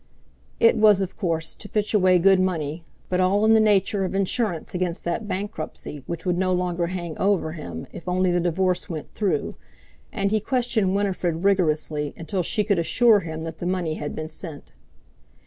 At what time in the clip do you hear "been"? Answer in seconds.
14.15-14.27